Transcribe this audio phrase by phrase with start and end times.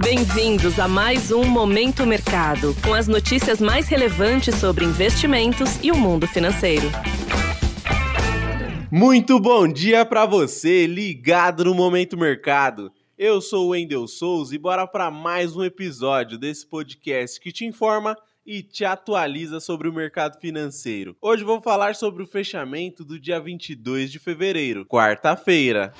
[0.00, 5.96] Bem-vindos a mais um Momento Mercado, com as notícias mais relevantes sobre investimentos e o
[5.96, 6.86] mundo financeiro.
[8.90, 12.92] Muito bom dia para você, ligado no Momento Mercado.
[13.18, 17.66] Eu sou o Wendel Souza e bora para mais um episódio desse podcast que te
[17.66, 21.16] informa e te atualiza sobre o mercado financeiro.
[21.20, 25.92] Hoje vou falar sobre o fechamento do dia 22 de fevereiro, quarta-feira.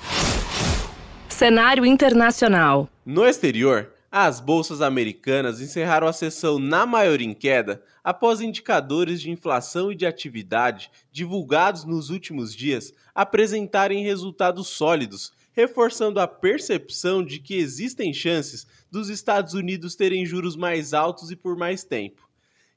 [1.39, 2.89] Cenário internacional.
[3.05, 9.31] No exterior, as bolsas americanas encerraram a sessão na maioria em queda após indicadores de
[9.31, 17.39] inflação e de atividade divulgados nos últimos dias apresentarem resultados sólidos, reforçando a percepção de
[17.39, 22.27] que existem chances dos Estados Unidos terem juros mais altos e por mais tempo.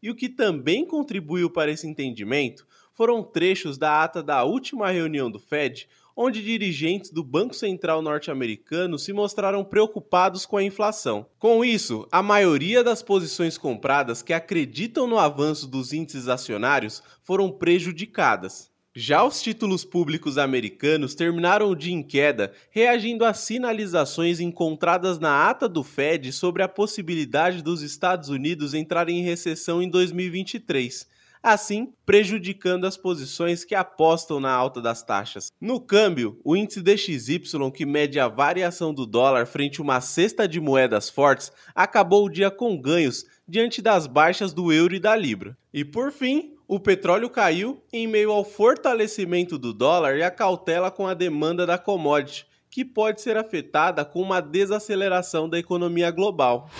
[0.01, 5.31] E o que também contribuiu para esse entendimento foram trechos da ata da última reunião
[5.31, 11.27] do Fed, onde dirigentes do Banco Central norte-americano se mostraram preocupados com a inflação.
[11.39, 17.51] Com isso, a maioria das posições compradas que acreditam no avanço dos índices acionários foram
[17.51, 18.71] prejudicadas.
[18.95, 25.49] Já os títulos públicos americanos terminaram o dia em queda, reagindo às sinalizações encontradas na
[25.49, 31.11] ata do Fed sobre a possibilidade dos Estados Unidos entrarem em recessão em 2023
[31.43, 35.51] assim prejudicando as posições que apostam na alta das taxas.
[35.61, 40.47] No câmbio, o índice DXY, que mede a variação do dólar frente a uma cesta
[40.47, 45.17] de moedas fortes, acabou o dia com ganhos diante das baixas do euro e da
[45.17, 45.57] libra.
[45.75, 50.91] E por fim, o petróleo caiu em meio ao fortalecimento do dólar e a cautela
[50.91, 56.71] com a demanda da commodity, que pode ser afetada com uma desaceleração da economia global.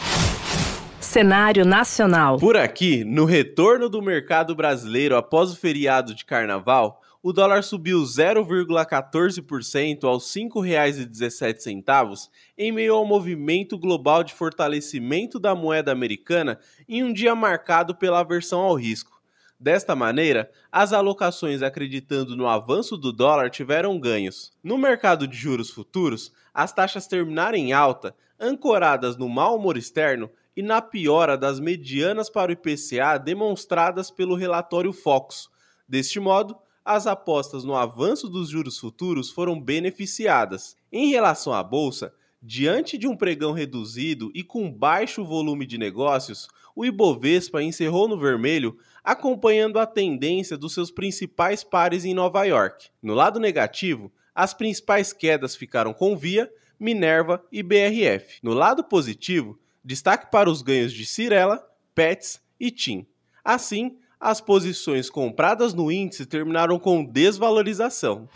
[1.13, 2.39] Cenário nacional.
[2.39, 8.01] Por aqui, no retorno do mercado brasileiro após o feriado de carnaval, o dólar subiu
[8.01, 17.05] 0,14% aos R$ 5,17, em meio ao movimento global de fortalecimento da moeda americana em
[17.05, 19.21] um dia marcado pela aversão ao risco.
[19.61, 24.51] Desta maneira, as alocações acreditando no avanço do dólar tiveram ganhos.
[24.65, 30.31] No mercado de juros futuros, as taxas terminaram em alta, ancoradas no mau humor externo
[30.57, 35.49] e na piora das medianas para o IPCA demonstradas pelo relatório Focus.
[35.89, 40.77] Deste modo, as apostas no avanço dos juros futuros foram beneficiadas.
[40.91, 46.49] Em relação à bolsa, diante de um pregão reduzido e com baixo volume de negócios,
[46.75, 52.89] o Ibovespa encerrou no vermelho, acompanhando a tendência dos seus principais pares em Nova York.
[53.03, 58.41] No lado negativo, as principais quedas ficaram com Via, Minerva e BRF.
[58.43, 61.61] No lado positivo, Destaque para os ganhos de Cirela,
[61.93, 63.05] Pets e TIM.
[63.45, 68.29] Assim, as posições compradas no índice terminaram com desvalorização.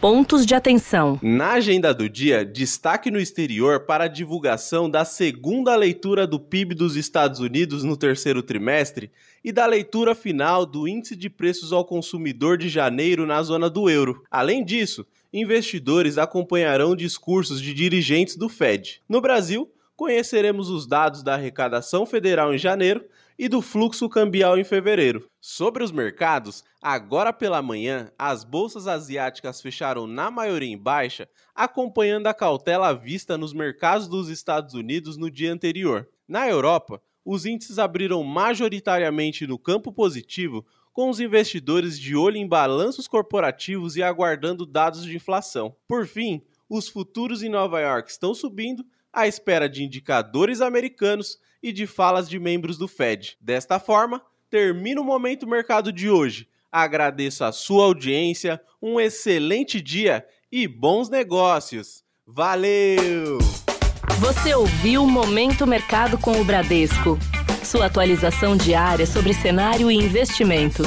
[0.00, 1.20] Pontos de atenção.
[1.22, 6.74] Na agenda do dia, destaque no exterior para a divulgação da segunda leitura do PIB
[6.74, 9.12] dos Estados Unidos no terceiro trimestre
[9.44, 13.90] e da leitura final do Índice de Preços ao Consumidor de janeiro na zona do
[13.90, 14.24] euro.
[14.30, 19.02] Além disso, investidores acompanharão discursos de dirigentes do Fed.
[19.08, 19.70] No Brasil,
[20.02, 23.04] conheceremos os dados da arrecadação federal em janeiro
[23.38, 25.30] e do fluxo cambial em fevereiro.
[25.40, 32.26] Sobre os mercados, agora pela manhã, as bolsas asiáticas fecharam na maioria em baixa, acompanhando
[32.26, 36.08] a cautela vista nos mercados dos Estados Unidos no dia anterior.
[36.26, 42.48] Na Europa, os índices abriram majoritariamente no campo positivo, com os investidores de olho em
[42.48, 45.76] balanços corporativos e aguardando dados de inflação.
[45.86, 51.72] Por fim, os futuros em Nova York estão subindo, à espera de indicadores americanos e
[51.72, 53.36] de falas de membros do Fed.
[53.40, 56.48] Desta forma, termina o Momento Mercado de hoje.
[56.70, 62.02] Agradeço a sua audiência, um excelente dia e bons negócios.
[62.26, 63.38] Valeu!
[64.18, 67.18] Você ouviu Momento Mercado com o Bradesco.
[67.64, 70.86] Sua atualização diária sobre cenário e investimentos.